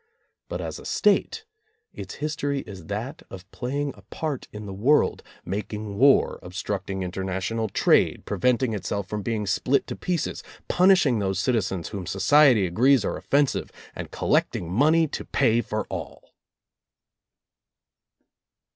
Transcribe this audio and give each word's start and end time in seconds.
But 0.49 0.61
as 0.61 0.79
a 0.79 0.85
State, 0.85 1.45
its 1.93 2.15
history 2.15 2.61
is 2.61 2.87
that 2.87 3.21
of 3.29 3.45
playing 3.51 3.93
a 3.95 4.01
part 4.01 4.47
in 4.51 4.65
the 4.65 4.73
world, 4.73 5.21
making 5.45 5.95
war, 5.99 6.39
obstructing 6.41 7.01
interna 7.01 7.37
tional 7.37 7.71
trade, 7.71 8.25
preventing 8.25 8.73
itself 8.73 9.07
from 9.07 9.21
being 9.21 9.45
split 9.45 9.85
to 9.85 9.95
pieces, 9.95 10.41
punishing 10.67 11.19
those 11.19 11.37
citizens 11.37 11.89
whom 11.89 12.07
society 12.07 12.65
agrees 12.65 13.05
are 13.05 13.15
offensive, 13.15 13.71
and 13.95 14.09
collecting 14.09 14.71
money 14.71 15.07
to 15.09 15.23
pay 15.23 15.61
for 15.61 15.85
all. 15.91 16.33